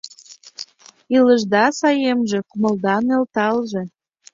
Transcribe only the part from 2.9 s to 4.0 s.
нӧлталже